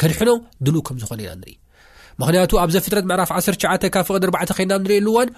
[0.00, 1.56] ክድሕኖም ድልኡ ከም ዝኾነ ኢና ንሪኢ
[2.20, 5.28] ምክንያቱ ኣብ ዘ ፍትረት ምዕራፍ 1ሸተ ካብ ፍቐድ 4ዕተ ኸና ንሪእየሉ እዋን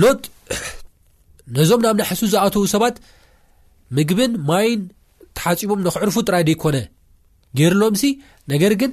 [0.00, 0.22] ሎት
[1.58, 2.96] ነዞም ናብ ናሕሱ ዝኣተዉ ሰባት
[3.98, 4.82] ምግብን ማይን
[5.36, 6.76] ተሓፂቦም ንክዕርፉ ጥራይ ደይኮነ
[7.58, 8.04] ገይሩሎምሲ
[8.52, 8.90] ነገር ግን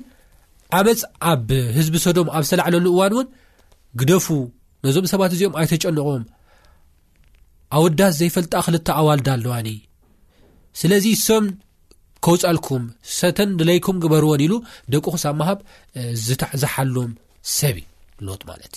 [0.77, 3.27] ዓመፅ ኣብ ህዝቢ ሶዶም ኣብ ዝተላዕለሉ እዋን እውን
[3.99, 4.27] ግደፉ
[4.85, 6.23] ነዞም ሰባት እዚኦም ኣይተጨንቖዎም
[7.75, 9.69] ኣውዳስ ዘይፈልጣ ክልተ ኣዋልዳ ኣለዋኒ
[10.79, 11.45] ስለዚ ሶም
[12.25, 12.83] ከውፃልኩም
[13.17, 14.53] ሰተን ድለይኩም ግበርዎን ኢሉ
[14.93, 15.59] ደቂ ኩሳ ኣብ ምሃብ
[16.61, 17.11] ዝሓለዎም
[17.57, 17.85] ሰብ እዩ
[18.25, 18.73] ሎወጥ ማለት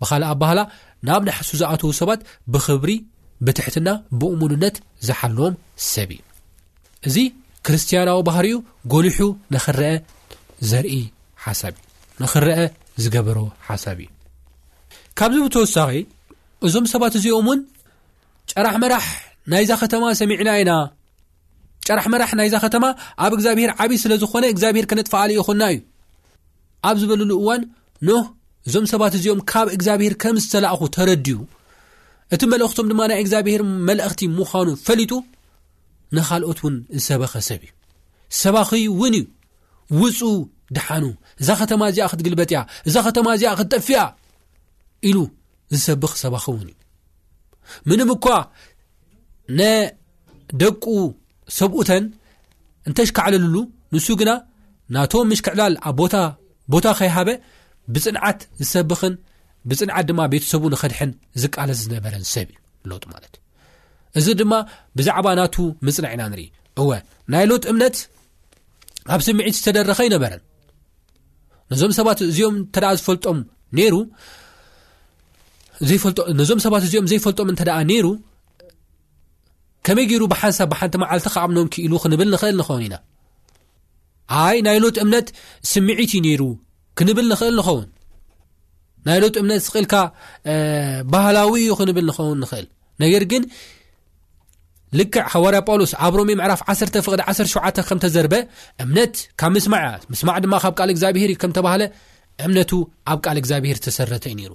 [0.00, 0.60] ብካልእ ኣብባህላ
[1.08, 2.20] ናብ ናሓሱ ዝኣተው ሰባት
[2.52, 2.90] ብክብሪ
[3.46, 3.88] ብትሕትና
[4.20, 4.76] ብእሙንነት
[5.08, 5.54] ዝሓለዎም
[5.92, 6.32] ሰብ እዩ
[7.10, 7.16] እዚ
[7.66, 8.54] ክርስትያናዊ ባህርኡ
[8.92, 9.18] ጎልሑ
[10.70, 10.96] ዘኢ
[12.22, 12.58] ንኽረአ
[13.02, 14.08] ዝገበሮ ሓሳብ እዩ
[15.18, 15.90] ካብዚ ብተወሳኺ
[16.66, 17.60] እዞም ሰባት እዚኦም እውን
[18.52, 19.06] ጨራሕ መራሕ
[19.52, 20.72] ናይዛ ኸተማ ሰሚዕና ኢና
[21.86, 22.84] ጨራሕ መራሕ ናይዛ ኸተማ
[23.24, 25.78] ኣብ እግዚኣብሄር ዓብይ ስለ ዝኾነ እግዚኣብሄር ከነጥፍ ዓልእ ይኹና እዩ
[26.88, 27.62] ኣብ ዝበለሉ እዋን
[28.08, 28.16] ኖ
[28.68, 31.32] እዞም ሰባት እዚኦም ካብ እግዚኣብሄር ከም ዝተላኣኹ ተረድዩ
[32.34, 35.12] እቲ መልእኽቶም ድማ ናይ እግዚኣብሄር መልእኽቲ ምዃኑ ፈሊጡ
[36.16, 37.72] ንኻልኦት እውን ዝሰበኸሰብ እዩ
[38.42, 39.24] ሰባኺ እውን እዩ
[40.02, 40.18] ውፁ
[40.76, 41.04] ድሓኑ
[41.40, 43.98] እዛ ኸተማ እዚ ክትግልበጥያ እዛ ኸተማ እዚ ክትጠፍያ
[45.10, 45.16] ኢሉ
[45.74, 46.83] ዝሰብኽ ሰባኺ እውን እዩ
[47.90, 48.24] ምንም እኳ
[49.58, 50.84] ነደቁ
[51.58, 52.04] ሰብኡተን
[52.88, 53.56] እንተሽከዕለሉሉ
[53.94, 54.30] ንሱ ግና
[54.94, 56.14] ናቶም ምሽክዕላል ኣብ ቦታ
[56.72, 57.28] ቦታ ከይሃበ
[57.94, 59.14] ብፅንዓት ዝሰብኽን
[59.70, 61.10] ብፅንዓት ድማ ቤተሰብ ንኸድሐን
[61.42, 62.58] ዝቃለስ ዝነበረን ሰብ እዩ
[62.90, 64.52] ሎጥ ማለት እዩ እዚ ድማ
[64.98, 66.46] ብዛዕባ ናቱ ምፅናዕ ኢና ንርኢ
[66.80, 66.90] እወ
[67.32, 67.96] ናይ ሎት እምነት
[69.14, 70.42] ኣብ ስምዒት ዝተደረኸ ይነበረን
[71.72, 73.38] ነዞም ሰባት እዚኦም ተደ ዝፈልጦም
[73.76, 73.94] ነይሩ
[75.90, 78.06] ዘፈነዞም ሰባት እዚኦም ዘይፈልጦም እንተ ደኣ ነይሩ
[79.86, 82.94] ከመይ ገይሩ ብሓንሳብ ብሓንቲ መዓልቲ ክኣምኖም ክኢሉ ክንብል ንክእል ንኸውን ኢና
[84.44, 85.26] ኣይ ናይ ሎት እምነት
[85.70, 86.42] ስምዒት ዩ ነይሩ
[86.98, 87.86] ክንብል ንኽእል ንኸውን
[89.06, 89.94] ናይ ሎት እምነት ስቕልካ
[91.14, 92.66] ባህላዊ እዩ ክንብል ንኸውን ንኽእል
[93.04, 93.42] ነገር ግን
[94.98, 97.54] ልክዕ ካዋርያ ጳውሎስ ኣብ ሮሚ ምዕራፍ 1 ፍቅዲ 1ሸ
[97.88, 98.34] ከም ተዘርበ
[98.84, 101.82] እምነት ካብ ምስማዕእያ ምስማዕ ድማ ካብ ካል እግዚኣብሄር እዩ ከም ተባሃለ
[102.44, 102.72] እምነቱ
[103.10, 104.52] ኣብ ቃል እግዚኣብሄር ዝተሰረተ እዩ ነይሩ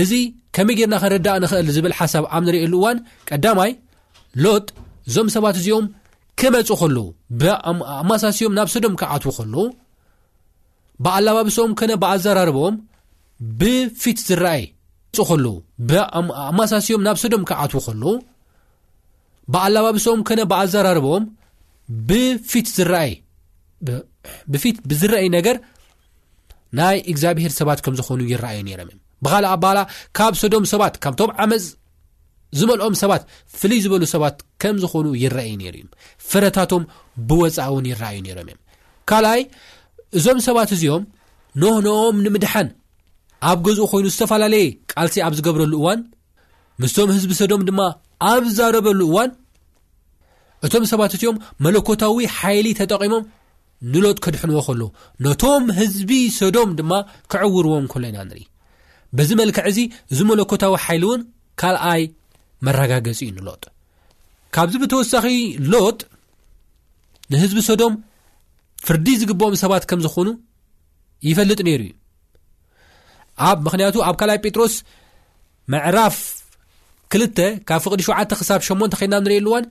[0.00, 0.10] እዚ
[0.56, 3.70] ከመይ ጌርና ከንርዳእ ንክእል ዝብል ሓሳብ ኣብ ንሪእየሉእዋን ቀዳማይ
[4.44, 4.66] ሎጥ
[5.08, 5.86] እዞም ሰባት እዚኦም
[6.40, 6.96] ክመፁ ኸሉ
[7.40, 9.56] ብኣማሳሲም ናብ ሶዶም ኣትው ሉ
[11.04, 12.76] ብኣላባብሶኦም ነ ብኣዘራርቦም
[13.58, 14.62] ብፊት ዝርአይ
[15.44, 15.48] ሉ
[16.60, 18.02] ብሳሲዮም ናብ ም ክኣ ኸሉ
[19.54, 21.24] ብላባብሶም ኮ ብዘራርቦም
[22.08, 23.10] ብፊት ዝአይ
[24.54, 25.56] ብፊት ብዝረአይ ነገር
[26.78, 29.78] ናይ እግዚኣብሄር ሰባት ከም ዝኾኑ ይረኣዩ ነይሮም እዮም ብካልእ ኣበላ
[30.16, 31.64] ካብ ሶዶም ሰባት ካብቶም ዓመፅ
[32.58, 33.22] ዝመልኦም ሰባት
[33.58, 35.86] ፍልይ ዝበሉ ሰባት ከም ዝኾኑ ይረአዩ ነይሩ እዩ
[36.28, 36.84] ፍረታቶም
[37.30, 38.60] ብወፃኢ ውን ይረኣዩ ነይሮም እዮም
[39.10, 39.42] ካልኣይ
[40.18, 41.04] እዞም ሰባት እዚኦም
[41.62, 42.68] ኖህነኦም ንምድሓን
[43.50, 46.00] ኣብ ገዝኡ ኮይኑ ዝተፈላለየ ቃልሲ ኣብ ዝገብረሉ እዋን
[46.82, 47.80] ምስቶም ህዝቢ ሶዶም ድማ
[48.30, 49.30] ኣብ ዝዛረበሉ እዋን
[50.66, 53.24] እቶም ሰባት እዚኦም መለኮታዊ ሓይሊ ተጠቂሞም
[53.92, 54.82] ንሎጥ ከድሕንዎ ከሎ
[55.24, 56.10] ነቶም ህዝቢ
[56.40, 56.92] ሶዶም ድማ
[57.32, 58.42] ክዕውርዎም ከሎ ኢና ንርኢ
[59.18, 59.78] ብዚ መልክዕ እዚ
[60.12, 61.20] እዚ መለኮታዊ ሓይሊ እውን
[61.60, 62.02] ካልኣይ
[62.66, 63.62] መረጋገፂ እዩ ንሎጥ
[64.54, 65.24] ካብዚ ብተወሳኺ
[65.72, 65.98] ሎጥ
[67.32, 67.94] ንህዝቢ ሶዶም
[68.86, 70.28] ፍርዲ ዝግበኦም ሰባት ከም ዝኾኑ
[71.28, 71.92] ይፈልጥ ነይሩ እዩ
[73.48, 74.74] ኣብ ምክንያቱ ኣብ ካልኣይ ጴጥሮስ
[75.72, 76.16] መዕራፍ
[77.12, 77.38] ክልተ
[77.68, 79.64] ካብ ፍቅዲ ሸተ ክሳብ 8ንተ ኸድና ንሪእኢ ኣሉዋን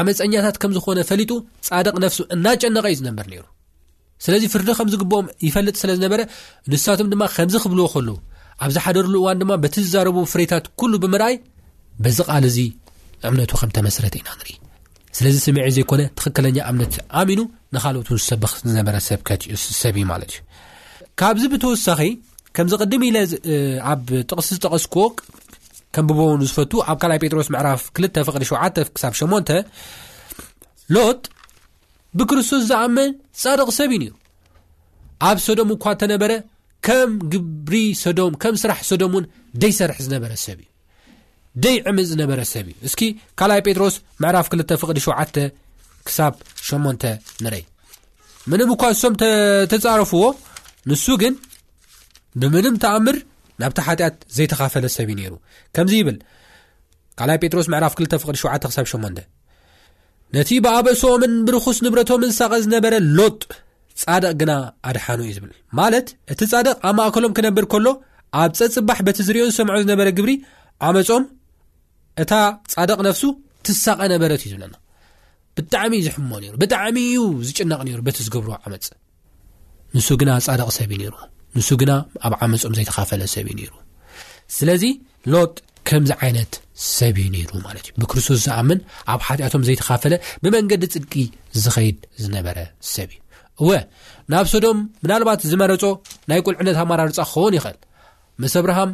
[0.00, 1.30] ዓመፀኛታት ከም ዝኮነ ፈሊጡ
[1.68, 3.42] ፃድቅ ነፍሱ እናጨነቀ እዩ ዝነበር ነይሩ
[4.24, 6.20] ስለዚ ፍርዲ ከምዝግብኦም ይፈልጥ ስለ ዝነበረ
[6.72, 8.08] ንሳቶም ድማ ከምዚ ክብልዎ ኸሉ
[8.64, 11.36] ኣብዝሓደርሉ እዋን ድማ በቲዝዛረቡዎ ፍሬታት ኩሉ ብምርኣይ
[12.04, 12.58] በዚ ቃል እዚ
[13.28, 14.52] እምነቱ ከምተመስረተ ኢና ርኢ
[15.16, 17.40] ስለዚ ስሚዒ ዘይኮነ ትክክለኛ እምነት ኣሚኑ
[17.76, 19.20] ንካልኦት ሰብዝነሰብ
[20.00, 20.40] እዩ ማለት እዩ
[21.20, 22.00] ካብዚ ብተወሳኺ
[22.56, 23.16] ከምዚ ቅድም ኢለ
[23.92, 24.94] ኣብ ጥቕሲ ዝጠቀስክ
[25.94, 28.54] ከም ብቦውን ዝፈት ኣብ ካኣይ ጴጥሮስ ምዕራፍ 2 ፍቅዲ ሸ
[28.94, 29.58] ክሳብ 8
[30.94, 31.20] ሎጥ
[32.18, 33.10] ብክርስቶስ ዝኣመን
[33.42, 34.10] ፃድቕ ሰብን እዩ
[35.28, 36.32] ኣብ ሶዶም እኳ እተነበረ
[36.86, 39.24] ከም ግብሪ ሶዶም ከም ስራሕ ሶዶም እውን
[39.62, 40.68] ደይ ሰርሒ ዝነበረ ሰብ እዩ
[41.64, 43.00] ደይ ዕምፅ ዝነበረ ሰብ እዩ እስኪ
[43.40, 45.10] ካልኣይ ጴጥሮስ ምዕራፍ 2 ፍቅዲ ሸ
[46.08, 46.32] ክሳብ
[46.70, 46.98] 8ን
[47.44, 47.62] ንረይ
[48.52, 49.14] ምንም እኳ ንሶም
[49.72, 50.24] ተፃረፍዎ
[50.90, 51.34] ንሱ ግን
[52.40, 53.16] ብምንም ተኣምር
[53.62, 55.34] ናብቲ ሓጢኣት ዘይተኻፈለ ሰብ እዩ ነይሩ
[55.74, 56.16] ከምዚ ይብል
[57.18, 59.04] ካልኣይ ጴጥሮስ ምዕራፍ 2 ፍቅድ ሸተ ክሳብ ሸን
[60.36, 63.40] ነቲ ብኣበሶምን ብርኩስ ንብረቶምን ሳቐ ዝነበረ ሎጥ
[64.02, 64.52] ጻደቕ ግና
[64.90, 67.86] ኣድሓኑ እዩ ዝብል ማለት እቲ ፃደቕ ኣብ ማእከሎም ክነብር ከሎ
[68.42, 70.32] ኣብ ፀፅባሕ በቲ ዝርዮን ሰምዖ ዝነበረ ግብሪ
[70.88, 71.24] ዓመፆም
[72.24, 72.32] እታ
[72.74, 73.22] ፃደቕ ነፍሱ
[73.68, 74.74] ትሳቐ ነበረት እዩ ዝብለና
[75.58, 78.88] ብጣዕሚዩ ዝሕምሞ ነይሩ ብጣዕሚ ዩ ዝጭናቕ ነይሩ በቲ ዝገብሩ ዓመፅ
[79.96, 81.14] ንሱ ግና ፃደቕ ሰብ እዩ ነይሩ
[81.58, 81.92] ንሱ ግና
[82.26, 83.72] ኣብ ዓመፆም ዘይተካፈለ ሰብ እዩ ነይሩ
[84.56, 84.84] ስለዚ
[85.32, 85.52] ሎጥ
[85.88, 86.52] ከምዚ ዓይነት
[86.96, 88.78] ሰብ እዩ ነይሩ ማለት እዩ ብክርስቶስ ዝኣምን
[89.14, 90.12] ኣብ ሓጢኣቶም ዘይተኻፈለ
[90.44, 91.12] ብመንገዲ ፅድቂ
[91.64, 92.58] ዝኸይድ ዝነበረ
[92.94, 93.20] ሰብ እዩ
[93.64, 93.70] እወ
[94.32, 95.82] ናብ ሶዶም ምናልባት ዝመረፆ
[96.30, 97.78] ናይ ቆልዕነት ኣማራርፃ ክኸውን ይኽእል
[98.42, 98.92] ምስ ኣብርሃም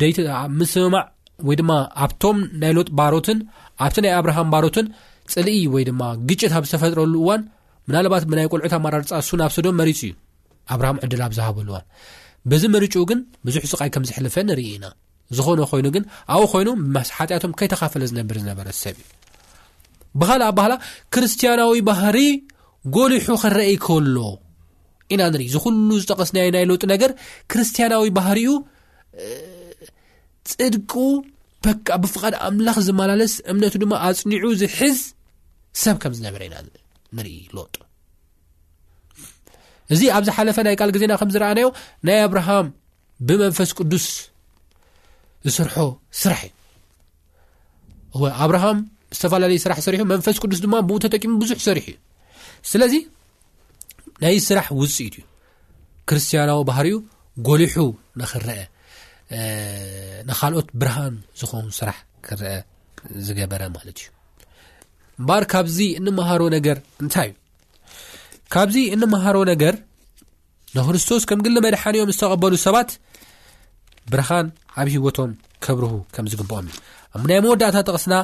[0.00, 0.10] ደ
[0.58, 1.04] ምስ ስምማዕ
[1.48, 1.72] ወይ ድማ
[2.04, 3.38] ኣብቶም ናይ ሎጥ ባሮትን
[3.86, 4.86] ኣብቲ ናይ ኣብርሃም ባሮትን
[5.32, 7.42] ፅልኢ ወይ ድማ ግጭት ኣብ ዝተፈጥረሉ እዋን
[7.88, 10.12] ምናልባት ብናይ ቆልዑት ኣማራርፃ እሱ ናብ ሶዶም መሪፁ እዩ
[10.74, 11.84] ኣብርሃም ዕድላ ብዝሃበሉዋን
[12.50, 14.86] ብዚ ምርጩኡ ግን ብዙሕ ስቃይ ከም ዝሕልፈ ንርኢ ኢና
[15.36, 16.04] ዝኾነ ኮይኑ ግን
[16.34, 19.06] ኣብኡ ኮይኑ መስሓጢያቶም ከይተኻፈለ ዝነብር ዝነበረ ሰብ እዩ
[20.20, 20.74] ብካልእ ኣብባህላ
[21.14, 22.18] ክርስትያናዊ ባህሪ
[22.96, 24.16] ጎሊሑ ከረአይ ይከሎ
[25.14, 27.12] ኢና ንርኢ ዝኩሉ ዝጠቐስናዩ ናይ ሎጡ ነገር
[27.52, 28.48] ክርስትያናዊ ባህርኡ
[30.52, 30.92] ፅድቁ
[31.66, 34.98] በካ ብፍቓድ ኣምላኽ ዝመላለስ እምነቱ ድማ ኣፅኒዑ ዝሕዝ
[35.84, 36.56] ሰብ ከም ዝነበረ ኢና
[37.16, 37.74] ንርኢ ሎጥ
[39.94, 41.66] እዚ ኣብዝ ሓለፈ ናይ ቃል ግዜና ከምዝረኣናዮ
[42.06, 42.66] ናይ ኣብርሃም
[43.28, 44.06] ብመንፈስ ቅዱስ
[45.46, 45.74] ዝስርሖ
[46.22, 48.78] ስራሕ እዩ ወኣብርሃም
[49.16, 51.96] ዝተፈላለዩ ስራሕ ዝሰሪሑ መንፈስ ቅዱስ ድማ ብኡ ተጠቂሙ ብዙሕ ሰሪሑ እዩ
[52.72, 52.94] ስለዚ
[54.24, 55.24] ናይ ስራሕ ውፅኢት እዩ
[56.10, 56.96] ክርስትያናዊ ባህር እዩ
[57.48, 57.76] ጎሊሑ
[58.20, 58.58] ንኽረአ
[60.28, 61.98] ንካልኦት ብርሃን ዝኾኑ ስራሕ
[62.28, 62.54] ክረአ
[63.26, 64.08] ዝገበረ ማለት እዩ
[65.20, 67.36] እምበር ካብዚ ንምሃሮ ነገር እንታይ እዩ
[68.54, 69.74] ካብዚ እንምሃሮ ነገር
[70.76, 72.90] ንክርስቶስ ከም ግንመድሓኒኦም ዝተቐበሉ ሰባት
[74.12, 74.46] ብርሃን
[74.80, 75.30] ኣብ ሂወቶም
[75.64, 76.66] ከብርሁ ከም ዝግብኦም
[77.16, 78.14] እዩ ናይ መወዳእታ ጠቕስና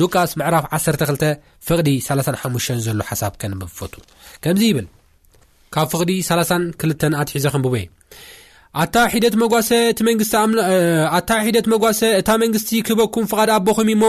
[0.00, 1.24] ሉቃስ መዕራፍ 12
[1.68, 3.92] ፍቕዲ 35 ዘሎ ሓሳብ ከንብፈቱ
[4.44, 4.86] ከምዚ ይብል
[5.74, 7.84] ካብ ፍቕዲ 32 ኣትሒዘ ከምብበየ
[8.82, 8.84] ኣኣ
[9.98, 14.02] ት ጓ እታ መንግስቲ ክህበኩም ፍቓድ ኣቦኹም እሞ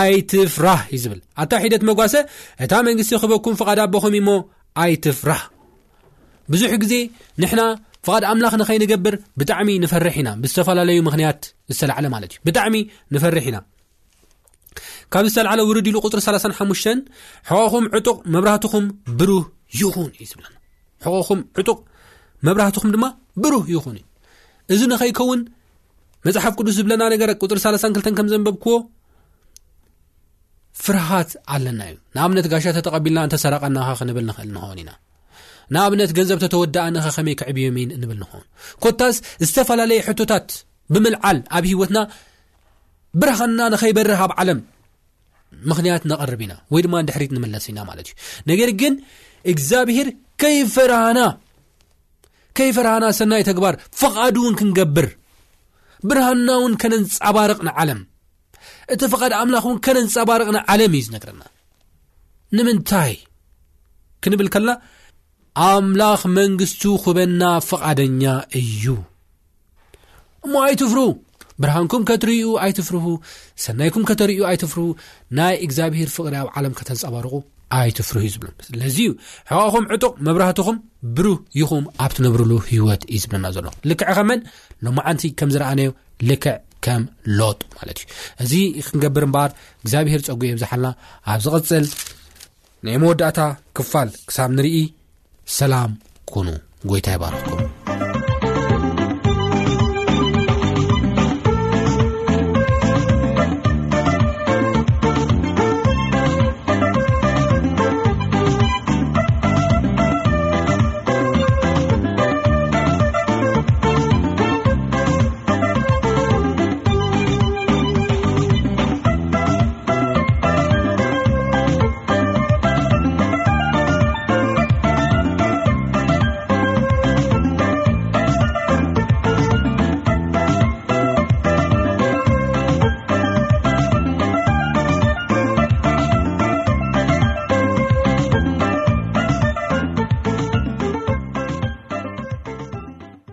[0.00, 2.14] ኣይትፍራህ እዩ ዝብል ኣታ ሒደት መጓሰ
[2.64, 4.32] እታ መንግስቲ ክህበኩም ፍቓድ ኣቦኹም ሞ
[4.82, 5.42] ኣይትፍራህ
[6.52, 6.94] ብዙሕ ግዜ
[7.42, 7.62] ንሕና
[8.06, 11.40] ፍቓድ ኣምላኽ ንኸይንገብር ብጣዕሚ ንፈርሕ ኢና ብዝተፈላለዩ ምክንያት
[11.72, 12.74] ዝተላዓለ ማለት እዩ ብጣዕሚ
[13.14, 13.56] ንፈርሕ ኢና
[15.14, 16.98] ካብ ዝተላዓለ ውርድ ኢሉ ቁፅሪ 3ሓሙሽተን
[17.50, 18.86] ሕቆኹም ዕጡቕ መብራህትኹም
[19.20, 19.44] ብሩህ
[19.80, 20.56] ይኹን እዩ ዝብለና
[21.04, 21.78] ሕቆኹም ዕጡቕ
[22.48, 23.06] መብራህትኹም ድማ
[23.44, 24.06] ብሩህ ይኹን እዩ
[24.74, 25.40] እዚ ንኸይከውን
[26.26, 28.74] መፅሓፍ ቅዱስ ዝብለና ነገር ቁፅሪ 3ን 2ልተ ከም ዘንበብ ክዎ
[30.84, 34.90] ፍርሃት ኣለና እዩ ንኣብነት ጋሻ ተተቀቢልና ንተሰረቀናኻ ክንብል ንክእል ንኸውን ኢና
[35.74, 38.44] ንኣብነት ገንዘብ ተተወዳእንኻ ከመይ ክዕብዮን ንብል ንክውን
[38.84, 39.16] ኮታስ
[39.48, 40.48] ዝተፈላለየ ሕቶታት
[40.94, 41.98] ብምልዓል ኣብ ሂወትና
[43.22, 44.60] ብርሃና ንኸይበርህ ኣብ ዓለም
[45.70, 48.14] ምኽንያት ነቐርብ ኢና ወይ ድማ ድሕሪት ንመለስ ኢና ማለት እዩ
[48.50, 48.94] ነገር ግን
[49.52, 50.08] እግዚኣብሄር
[50.42, 51.20] ከይፍሃና
[52.58, 55.06] ከይ ፍርሃና ሰናይ ተግባር ፍቓድ እውን ክንገብር
[56.08, 58.00] ብርሃና እውን ከነንፃባርቕ ንዓለም
[58.94, 61.42] እቲ ፈቓድ ኣምላኽ እውን ከነንፀባርቕና ዓለም እዩ ዝነገረና
[62.56, 63.12] ንምንታይ
[64.24, 64.72] ክንብል ከለና
[65.68, 68.24] ኣምላኽ መንግስቱ ክበና ፍቓደኛ
[68.60, 68.84] እዩ
[70.46, 70.98] እሞ ኣይትፍር
[71.62, 73.06] ብርሃንኩም ከትርዩ ኣይትፍርሁ
[73.64, 74.84] ሰናይኩም ከተርእዩ ኣይትፍርሁ
[75.38, 77.32] ናይ እግዚኣብሄር ፍቅሪ ኣብ ዓለም ከተንፀባርቁ
[77.80, 78.98] ኣይትፍሩ እዩ ዝብሎ ስለዚ
[79.50, 80.78] ሕቃኹም ዕጡቕ መብራህትኹም
[81.18, 84.40] ብሩህ ይኹም ኣብእትነብርሉ ሂወት እዩ ዝብለና ዘሎ ልክዕ ኸመን
[84.86, 85.80] ሎማዓንቲ ከም ዝረኣነ
[86.30, 87.02] ልክዕ ከም
[87.38, 88.12] ሎጥ ማለት እዩ
[88.42, 88.54] እዚ
[88.86, 89.50] ክንገብር እምበኣር
[89.84, 90.86] እግዚኣብሔር ፀጉ ብዛሓልላ
[91.34, 91.86] ኣብ ዝቕፅል
[92.86, 93.38] ናይ መወዳእታ
[93.78, 94.78] ክፋል ክሳብ ንርኢ
[95.58, 95.92] ሰላም
[96.32, 96.48] ኩኑ
[96.92, 97.79] ጎይታ ይባሃር ኑ